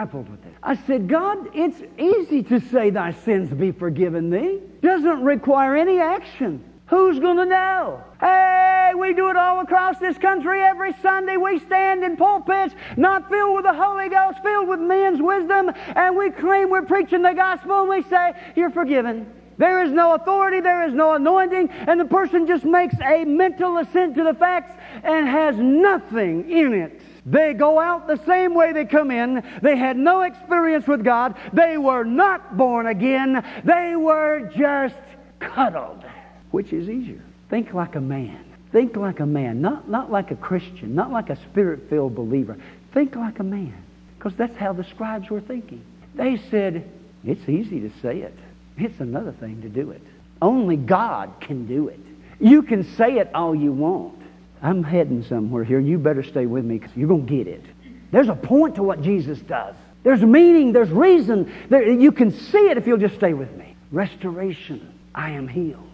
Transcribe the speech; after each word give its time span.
grappled 0.00 0.30
with 0.30 0.42
it. 0.46 0.54
I 0.62 0.76
said, 0.86 1.08
God, 1.08 1.50
it's 1.54 1.82
easy 1.98 2.42
to 2.44 2.58
say 2.58 2.88
thy 2.88 3.12
sins 3.12 3.50
be 3.50 3.70
forgiven 3.70 4.30
thee. 4.30 4.58
Doesn't 4.80 5.22
require 5.22 5.76
any 5.76 5.98
action. 5.98 6.64
Who's 6.86 7.18
going 7.18 7.36
to 7.36 7.44
know? 7.44 8.02
Hey, 8.18 8.92
we 8.98 9.12
do 9.12 9.28
it 9.28 9.36
all 9.36 9.60
across 9.60 9.98
this 9.98 10.16
country 10.16 10.62
every 10.62 10.94
Sunday. 11.02 11.36
We 11.36 11.58
stand 11.58 12.02
in 12.02 12.16
pulpits 12.16 12.74
not 12.96 13.28
filled 13.28 13.56
with 13.56 13.64
the 13.64 13.74
Holy 13.74 14.08
Ghost, 14.08 14.38
filled 14.42 14.68
with 14.68 14.80
men's 14.80 15.20
wisdom, 15.20 15.70
and 15.94 16.16
we 16.16 16.30
claim 16.30 16.70
we're 16.70 16.82
preaching 16.82 17.20
the 17.20 17.34
gospel 17.34 17.80
and 17.80 17.90
we 17.90 18.02
say, 18.04 18.32
You're 18.56 18.70
forgiven. 18.70 19.30
There 19.60 19.84
is 19.84 19.92
no 19.92 20.14
authority, 20.14 20.60
there 20.60 20.88
is 20.88 20.94
no 20.94 21.12
anointing, 21.12 21.68
and 21.68 22.00
the 22.00 22.06
person 22.06 22.46
just 22.46 22.64
makes 22.64 22.94
a 23.04 23.26
mental 23.26 23.76
assent 23.76 24.14
to 24.14 24.24
the 24.24 24.32
facts 24.32 24.74
and 25.02 25.28
has 25.28 25.54
nothing 25.54 26.50
in 26.50 26.72
it. 26.72 27.02
They 27.26 27.52
go 27.52 27.78
out 27.78 28.06
the 28.06 28.18
same 28.24 28.54
way 28.54 28.72
they 28.72 28.86
come 28.86 29.10
in. 29.10 29.44
They 29.60 29.76
had 29.76 29.98
no 29.98 30.22
experience 30.22 30.86
with 30.86 31.04
God. 31.04 31.36
They 31.52 31.76
were 31.76 32.04
not 32.04 32.56
born 32.56 32.86
again. 32.86 33.44
They 33.62 33.96
were 33.96 34.50
just 34.56 34.94
cuddled. 35.40 36.06
Which 36.52 36.72
is 36.72 36.88
easier? 36.88 37.20
Think 37.50 37.74
like 37.74 37.96
a 37.96 38.00
man. 38.00 38.42
Think 38.72 38.96
like 38.96 39.20
a 39.20 39.26
man, 39.26 39.60
not, 39.60 39.90
not 39.90 40.10
like 40.10 40.30
a 40.30 40.36
Christian, 40.36 40.94
not 40.94 41.12
like 41.12 41.28
a 41.28 41.36
spirit 41.36 41.90
filled 41.90 42.14
believer. 42.14 42.56
Think 42.94 43.14
like 43.14 43.40
a 43.40 43.44
man. 43.44 43.74
Because 44.16 44.34
that's 44.36 44.56
how 44.56 44.72
the 44.72 44.84
scribes 44.84 45.28
were 45.28 45.42
thinking. 45.42 45.84
They 46.14 46.38
said, 46.50 46.90
It's 47.26 47.46
easy 47.46 47.80
to 47.80 47.90
say 48.00 48.20
it, 48.20 48.34
it's 48.82 49.00
another 49.00 49.32
thing 49.32 49.62
to 49.62 49.68
do 49.68 49.90
it. 49.90 50.02
Only 50.42 50.76
God 50.76 51.32
can 51.40 51.66
do 51.66 51.88
it. 51.88 52.00
You 52.40 52.62
can 52.62 52.84
say 52.96 53.18
it 53.18 53.30
all 53.34 53.54
you 53.54 53.72
want. 53.72 54.20
I'm 54.62 54.82
heading 54.82 55.24
somewhere 55.24 55.64
here. 55.64 55.80
You 55.80 55.98
better 55.98 56.22
stay 56.22 56.46
with 56.46 56.64
me 56.64 56.78
because 56.78 56.96
you're 56.96 57.08
going 57.08 57.26
to 57.26 57.36
get 57.36 57.46
it. 57.46 57.64
There's 58.10 58.28
a 58.28 58.34
point 58.34 58.76
to 58.76 58.82
what 58.82 59.02
Jesus 59.02 59.38
does. 59.40 59.74
There's 60.02 60.22
meaning, 60.22 60.72
there's 60.72 60.90
reason. 60.90 61.52
There, 61.68 61.90
you 61.90 62.12
can 62.12 62.32
see 62.32 62.68
it 62.68 62.78
if 62.78 62.86
you'll 62.86 62.98
just 62.98 63.16
stay 63.16 63.34
with 63.34 63.54
me. 63.56 63.76
Restoration. 63.92 64.94
I 65.14 65.30
am 65.30 65.46
healed. 65.48 65.90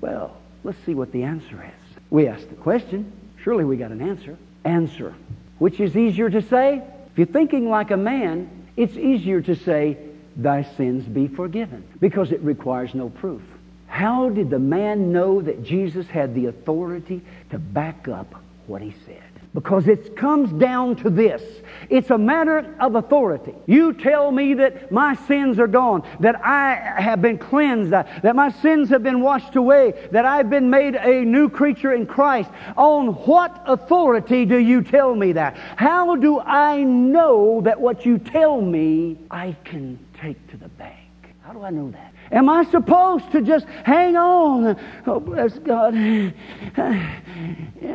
Well, 0.00 0.36
let's 0.64 0.78
see 0.86 0.94
what 0.94 1.12
the 1.12 1.24
answer 1.24 1.62
is. 1.62 2.02
We 2.08 2.26
asked 2.26 2.48
the 2.48 2.56
question. 2.56 3.12
Surely 3.42 3.64
we 3.64 3.76
got 3.76 3.90
an 3.90 4.00
answer. 4.00 4.38
Answer. 4.64 5.14
Which 5.58 5.80
is 5.80 5.96
easier 5.96 6.30
to 6.30 6.42
say? 6.42 6.82
If 7.12 7.18
you're 7.18 7.26
thinking 7.26 7.68
like 7.68 7.90
a 7.90 7.96
man, 7.96 8.50
it's 8.76 8.96
easier 8.96 9.40
to 9.42 9.54
say, 9.54 9.98
Thy 10.42 10.62
sins 10.62 11.04
be 11.04 11.28
forgiven, 11.28 11.84
because 12.00 12.32
it 12.32 12.40
requires 12.40 12.94
no 12.94 13.10
proof. 13.10 13.42
How 13.86 14.30
did 14.30 14.48
the 14.48 14.58
man 14.58 15.12
know 15.12 15.42
that 15.42 15.62
Jesus 15.62 16.06
had 16.06 16.34
the 16.34 16.46
authority 16.46 17.20
to 17.50 17.58
back 17.58 18.08
up 18.08 18.34
what 18.66 18.80
he 18.80 18.94
said? 19.04 19.22
Because 19.52 19.88
it 19.88 20.16
comes 20.16 20.52
down 20.52 20.94
to 20.96 21.10
this. 21.10 21.42
It's 21.90 22.10
a 22.10 22.16
matter 22.16 22.72
of 22.78 22.94
authority. 22.94 23.52
You 23.66 23.92
tell 23.92 24.30
me 24.30 24.54
that 24.54 24.92
my 24.92 25.16
sins 25.26 25.58
are 25.58 25.66
gone, 25.66 26.08
that 26.20 26.40
I 26.42 26.76
have 27.02 27.20
been 27.20 27.36
cleansed, 27.36 27.92
uh, 27.92 28.04
that 28.22 28.36
my 28.36 28.50
sins 28.50 28.88
have 28.90 29.02
been 29.02 29.20
washed 29.20 29.56
away, 29.56 30.08
that 30.12 30.24
I've 30.24 30.48
been 30.48 30.70
made 30.70 30.94
a 30.94 31.24
new 31.24 31.48
creature 31.50 31.92
in 31.92 32.06
Christ. 32.06 32.48
On 32.76 33.08
what 33.08 33.60
authority 33.66 34.46
do 34.46 34.56
you 34.56 34.82
tell 34.82 35.14
me 35.16 35.32
that? 35.32 35.56
How 35.76 36.14
do 36.14 36.38
I 36.38 36.84
know 36.84 37.60
that 37.62 37.80
what 37.80 38.06
you 38.06 38.18
tell 38.18 38.60
me 38.60 39.18
I 39.30 39.56
can 39.64 39.98
take 40.20 40.46
to 40.50 40.56
the 40.56 40.68
bank? 40.68 40.96
How 41.42 41.52
do 41.54 41.62
I 41.62 41.70
know 41.70 41.90
that? 41.90 42.12
Am 42.32 42.48
I 42.48 42.64
supposed 42.70 43.32
to 43.32 43.40
just 43.40 43.66
hang 43.84 44.14
on? 44.14 44.76
Oh, 45.06 45.18
bless 45.18 45.58
God. 45.58 45.94
You 45.94 46.32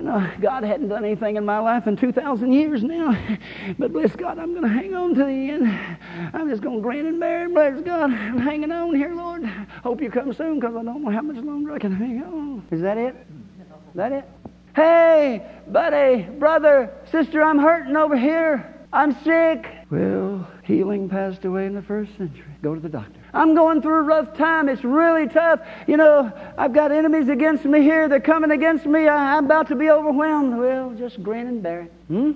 know, 0.00 0.30
God 0.40 0.64
hadn't 0.64 0.88
done 0.88 1.04
anything 1.04 1.36
in 1.36 1.44
my 1.44 1.58
life 1.58 1.86
in 1.86 1.96
2,000 1.96 2.52
years 2.52 2.82
now. 2.82 3.14
But 3.78 3.92
bless 3.92 4.16
God, 4.16 4.38
I'm 4.38 4.52
going 4.52 4.62
to 4.62 4.68
hang 4.68 4.94
on 4.94 5.14
to 5.14 5.24
the 5.24 5.50
end. 5.50 5.68
I'm 6.32 6.48
just 6.48 6.62
going 6.62 6.76
to 6.76 6.82
grin 6.82 7.06
and 7.06 7.20
bear 7.20 7.44
it. 7.44 7.54
Bless 7.54 7.80
God. 7.82 8.10
I'm 8.10 8.38
hanging 8.38 8.72
on 8.72 8.94
here, 8.94 9.14
Lord. 9.14 9.44
Hope 9.44 10.00
you 10.00 10.10
come 10.10 10.32
soon 10.32 10.58
because 10.58 10.74
I 10.74 10.82
don't 10.82 11.02
know 11.04 11.10
how 11.10 11.22
much 11.22 11.36
longer 11.36 11.72
I 11.74 11.78
can 11.78 11.94
hang 11.94 12.22
on. 12.22 12.66
Is 12.70 12.80
that 12.80 12.96
it? 12.96 13.14
Is 13.14 13.94
that 13.94 14.10
it? 14.10 14.24
Hey, 14.74 15.46
buddy, 15.68 16.22
brother, 16.22 16.90
sister, 17.12 17.42
I'm 17.42 17.58
hurting 17.58 17.94
over 17.94 18.16
here. 18.16 18.74
I'm 18.92 19.12
sick. 19.22 19.66
Well, 19.94 20.44
healing 20.64 21.08
passed 21.08 21.44
away 21.44 21.66
in 21.66 21.74
the 21.74 21.82
first 21.82 22.10
century. 22.18 22.52
Go 22.62 22.74
to 22.74 22.80
the 22.80 22.88
doctor. 22.88 23.20
I'm 23.32 23.54
going 23.54 23.80
through 23.80 24.00
a 24.00 24.02
rough 24.02 24.36
time. 24.36 24.68
It's 24.68 24.82
really 24.82 25.28
tough. 25.28 25.60
You 25.86 25.96
know, 25.96 26.32
I've 26.58 26.72
got 26.72 26.90
enemies 26.90 27.28
against 27.28 27.64
me 27.64 27.80
here. 27.80 28.08
They're 28.08 28.18
coming 28.18 28.50
against 28.50 28.86
me. 28.86 29.06
I, 29.06 29.38
am 29.38 29.44
about 29.44 29.68
to 29.68 29.76
be 29.76 29.90
overwhelmed. 29.90 30.58
Well, 30.58 30.94
just 30.94 31.22
grin 31.22 31.46
and 31.46 31.62
bear 31.62 31.82
it. 31.82 31.92
Hmm? 32.08 32.32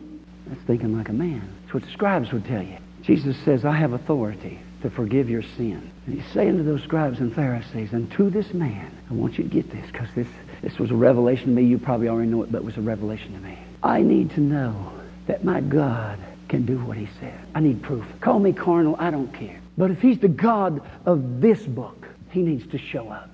That's 0.47 0.63
thinking 0.69 0.97
like 0.97 1.09
a 1.09 1.13
man. 1.13 1.43
That's 1.63 1.75
what 1.75 1.83
the 1.83 1.91
scribes 1.91 2.31
would 2.31 2.45
tell 2.45 2.63
you. 2.63 2.77
Jesus 3.03 3.37
says, 3.45 3.65
I 3.65 3.73
have 3.73 3.93
authority 3.93 4.61
to 4.83 4.91
forgive 4.91 5.29
your 5.29 5.43
sin. 5.43 5.91
And 6.07 6.15
he's 6.21 6.33
saying 6.33 6.59
to 6.59 6.63
those 6.63 6.85
scribes 6.85 7.19
and 7.19 7.35
Pharisees, 7.35 7.93
and 7.93 8.09
to 8.13 8.31
this 8.31 8.55
man, 8.55 8.97
I 9.11 9.15
want 9.15 9.37
you 9.37 9.43
to 9.43 9.51
get 9.51 9.69
this 9.73 9.91
because 9.91 10.09
this, 10.15 10.29
this 10.63 10.79
was 10.79 10.93
a 10.93 10.97
revelation 10.97 11.47
to 11.47 11.51
me. 11.51 11.65
You 11.65 11.79
probably 11.79 12.09
already 12.09 12.31
know 12.31 12.45
it, 12.45 12.53
but 12.53 12.59
it 12.59 12.65
was 12.65 12.77
a 12.77 12.83
revelation 12.83 13.33
to 13.33 13.41
me. 13.41 13.59
I 13.83 14.03
need 14.03 14.31
to 14.35 14.41
know 14.41 14.93
that 15.27 15.43
my 15.43 15.61
God 15.61 16.21
can 16.49 16.65
do 16.65 16.79
what 16.79 16.97
he 16.97 17.09
said. 17.21 17.39
I 17.55 17.61
need 17.61 17.83
proof. 17.83 18.05
Call 18.21 18.39
me 18.39 18.53
carnal, 18.53 18.97
I 18.99 19.11
don't 19.11 19.33
care. 19.33 19.61
But 19.77 19.91
if 19.91 20.01
he's 20.01 20.19
the 20.19 20.29
God 20.29 20.81
of 21.07 21.41
this 21.41 21.63
book, 21.63 22.09
he 22.31 22.43
needs 22.43 22.67
to 22.73 22.79
show 22.79 23.09
up. 23.09 23.31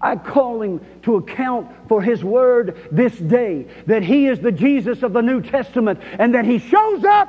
I 0.00 0.16
call 0.16 0.62
him 0.62 0.80
to 1.02 1.16
account 1.16 1.70
for 1.88 2.02
his 2.02 2.22
word 2.22 2.78
this 2.92 3.16
day 3.16 3.66
that 3.86 4.02
he 4.02 4.26
is 4.26 4.38
the 4.40 4.52
Jesus 4.52 5.02
of 5.02 5.12
the 5.12 5.22
New 5.22 5.40
Testament 5.42 6.00
and 6.18 6.34
that 6.34 6.44
he 6.44 6.58
shows 6.58 7.04
up. 7.04 7.28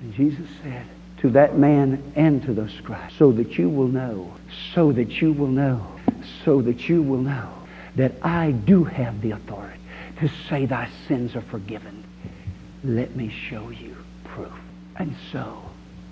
And 0.00 0.14
Jesus 0.14 0.46
said 0.62 0.86
to 1.18 1.30
that 1.30 1.58
man 1.58 2.12
and 2.14 2.42
to 2.44 2.52
those 2.52 2.72
scribes, 2.72 3.14
so 3.16 3.32
that 3.32 3.58
you 3.58 3.68
will 3.68 3.88
know, 3.88 4.32
so 4.74 4.92
that 4.92 5.20
you 5.20 5.32
will 5.32 5.48
know, 5.48 5.86
so 6.44 6.62
that 6.62 6.88
you 6.88 7.02
will 7.02 7.22
know 7.22 7.50
that 7.96 8.12
I 8.22 8.52
do 8.52 8.84
have 8.84 9.20
the 9.20 9.32
authority 9.32 9.80
to 10.20 10.28
say 10.48 10.66
thy 10.66 10.88
sins 11.08 11.34
are 11.34 11.42
forgiven. 11.42 12.04
Let 12.84 13.16
me 13.16 13.28
show 13.28 13.70
you 13.70 13.96
proof. 14.34 14.52
And 14.96 15.14
so, 15.32 15.62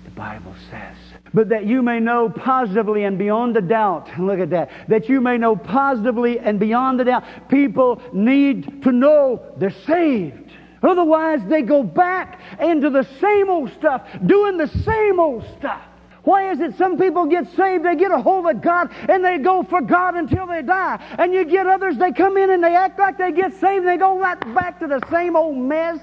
the 0.05 0.11
Bible 0.11 0.55
says, 0.69 0.95
but 1.33 1.49
that 1.49 1.65
you 1.65 1.81
may 1.81 1.99
know 1.99 2.29
positively 2.29 3.03
and 3.05 3.17
beyond 3.17 3.55
a 3.57 3.61
doubt, 3.61 4.09
look 4.19 4.39
at 4.39 4.49
that, 4.51 4.69
that 4.87 5.09
you 5.09 5.21
may 5.21 5.37
know 5.37 5.55
positively 5.55 6.39
and 6.39 6.59
beyond 6.59 7.01
a 7.01 7.05
doubt, 7.05 7.23
people 7.49 8.01
need 8.13 8.83
to 8.83 8.91
know 8.91 9.41
they're 9.57 9.75
saved. 9.85 10.51
Otherwise, 10.81 11.39
they 11.47 11.61
go 11.61 11.81
back 11.81 12.41
into 12.59 12.89
the 12.89 13.07
same 13.21 13.49
old 13.49 13.71
stuff, 13.73 14.05
doing 14.25 14.57
the 14.57 14.67
same 14.67 15.19
old 15.19 15.45
stuff. 15.57 15.81
Why 16.23 16.51
is 16.51 16.59
it 16.59 16.77
some 16.77 16.97
people 16.97 17.25
get 17.25 17.47
saved, 17.55 17.83
they 17.83 17.95
get 17.95 18.11
a 18.11 18.21
hold 18.21 18.47
of 18.47 18.61
God, 18.61 18.89
and 19.09 19.23
they 19.23 19.37
go 19.37 19.63
for 19.63 19.81
God 19.81 20.15
until 20.15 20.47
they 20.47 20.61
die? 20.61 21.03
And 21.17 21.33
you 21.33 21.43
get 21.45 21.67
others, 21.67 21.97
they 21.97 22.11
come 22.11 22.37
in 22.37 22.49
and 22.49 22.63
they 22.63 22.75
act 22.75 22.99
like 22.99 23.17
they 23.17 23.31
get 23.31 23.51
saved, 23.53 23.79
and 23.79 23.87
they 23.87 23.97
go 23.97 24.17
right 24.19 24.39
back 24.53 24.79
to 24.79 24.87
the 24.87 25.01
same 25.11 25.35
old 25.35 25.57
mess. 25.57 25.99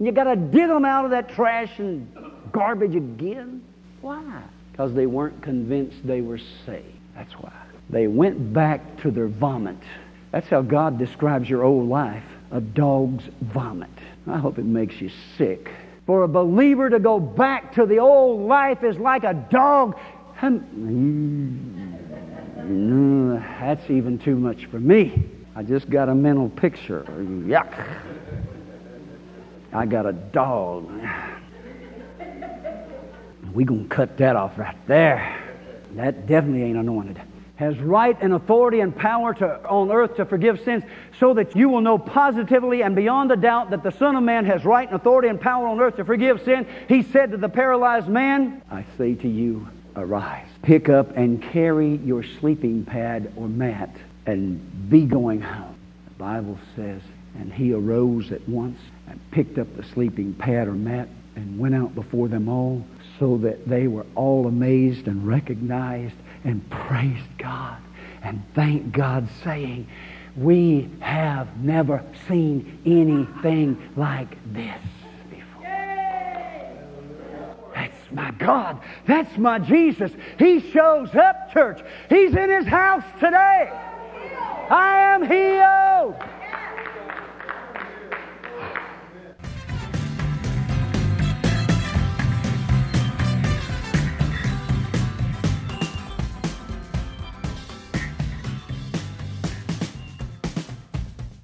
And 0.00 0.06
you 0.06 0.12
got 0.12 0.24
to 0.24 0.36
dig 0.36 0.66
them 0.66 0.86
out 0.86 1.04
of 1.04 1.10
that 1.10 1.28
trash 1.28 1.78
and 1.78 2.10
garbage 2.52 2.96
again. 2.96 3.62
Why? 4.00 4.42
Because 4.72 4.94
they 4.94 5.04
weren't 5.04 5.42
convinced 5.42 5.98
they 6.06 6.22
were 6.22 6.38
saved. 6.64 6.86
That's 7.14 7.34
why. 7.34 7.52
They 7.90 8.06
went 8.06 8.54
back 8.54 9.02
to 9.02 9.10
their 9.10 9.28
vomit. 9.28 9.76
That's 10.30 10.48
how 10.48 10.62
God 10.62 10.98
describes 10.98 11.50
your 11.50 11.64
old 11.64 11.88
life 11.88 12.24
a 12.50 12.62
dog's 12.62 13.24
vomit. 13.42 13.90
I 14.26 14.38
hope 14.38 14.58
it 14.58 14.64
makes 14.64 15.00
you 15.02 15.10
sick. 15.36 15.70
For 16.06 16.22
a 16.22 16.28
believer 16.28 16.88
to 16.90 16.98
go 16.98 17.20
back 17.20 17.74
to 17.74 17.84
the 17.86 17.98
old 17.98 18.48
life 18.48 18.82
is 18.82 18.96
like 18.96 19.24
a 19.24 19.34
dog. 19.34 19.96
No, 20.42 20.48
mm, 20.48 21.94
mm, 22.56 23.60
that's 23.60 23.90
even 23.90 24.18
too 24.18 24.36
much 24.36 24.64
for 24.66 24.80
me. 24.80 25.24
I 25.54 25.62
just 25.62 25.90
got 25.90 26.08
a 26.08 26.14
mental 26.14 26.48
picture. 26.48 27.04
Yuck. 27.06 27.70
I 29.72 29.86
got 29.86 30.06
a 30.06 30.12
dog. 30.12 30.90
we 33.52 33.64
going 33.64 33.88
to 33.88 33.94
cut 33.94 34.16
that 34.18 34.36
off 34.36 34.58
right 34.58 34.76
there. 34.86 35.36
That 35.94 36.26
definitely 36.26 36.64
ain't 36.64 36.78
anointed. 36.78 37.20
Has 37.56 37.78
right 37.78 38.16
and 38.20 38.32
authority 38.32 38.80
and 38.80 38.96
power 38.96 39.34
to, 39.34 39.68
on 39.68 39.92
earth 39.92 40.16
to 40.16 40.24
forgive 40.24 40.60
sins, 40.64 40.82
so 41.18 41.34
that 41.34 41.54
you 41.54 41.68
will 41.68 41.82
know 41.82 41.98
positively 41.98 42.82
and 42.82 42.96
beyond 42.96 43.30
a 43.32 43.36
doubt 43.36 43.70
that 43.70 43.82
the 43.82 43.92
Son 43.92 44.16
of 44.16 44.22
Man 44.22 44.46
has 44.46 44.64
right 44.64 44.88
and 44.88 44.96
authority 44.96 45.28
and 45.28 45.38
power 45.40 45.68
on 45.68 45.78
earth 45.78 45.96
to 45.96 46.04
forgive 46.04 46.42
sin. 46.42 46.66
He 46.88 47.02
said 47.02 47.32
to 47.32 47.36
the 47.36 47.50
paralyzed 47.50 48.08
man, 48.08 48.62
I 48.70 48.86
say 48.96 49.14
to 49.16 49.28
you, 49.28 49.68
arise. 49.94 50.48
Pick 50.62 50.88
up 50.88 51.16
and 51.16 51.42
carry 51.42 51.96
your 51.96 52.22
sleeping 52.22 52.84
pad 52.86 53.32
or 53.36 53.46
mat 53.46 53.94
and 54.26 54.88
be 54.88 55.04
going 55.04 55.42
home. 55.42 55.76
The 56.04 56.14
Bible 56.14 56.58
says, 56.76 57.02
and 57.38 57.52
he 57.52 57.72
arose 57.72 58.32
at 58.32 58.46
once 58.48 58.78
and 59.08 59.20
picked 59.30 59.58
up 59.58 59.76
the 59.76 59.82
sleeping 59.82 60.34
pad 60.34 60.68
or 60.68 60.72
mat 60.72 61.08
and 61.36 61.58
went 61.58 61.74
out 61.74 61.94
before 61.94 62.28
them 62.28 62.48
all 62.48 62.84
so 63.18 63.38
that 63.38 63.68
they 63.68 63.86
were 63.86 64.06
all 64.14 64.46
amazed 64.46 65.06
and 65.06 65.26
recognized 65.26 66.14
and 66.44 66.68
praised 66.70 67.38
God 67.38 67.78
and 68.22 68.42
thanked 68.54 68.92
God 68.92 69.28
saying, 69.44 69.86
we 70.36 70.88
have 71.00 71.56
never 71.58 72.04
seen 72.28 72.80
anything 72.86 73.90
like 73.96 74.36
this 74.52 74.80
before. 75.28 75.62
That's 77.74 78.12
my 78.12 78.30
God. 78.32 78.80
That's 79.06 79.36
my 79.38 79.58
Jesus. 79.58 80.12
He 80.38 80.60
shows 80.70 81.14
up, 81.14 81.52
church. 81.52 81.80
He's 82.08 82.34
in 82.34 82.50
his 82.50 82.66
house 82.66 83.04
today. 83.18 83.70
I 84.70 85.14
am 85.14 85.22
healed. 85.22 86.39